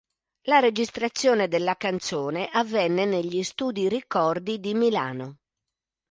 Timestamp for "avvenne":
2.51-3.05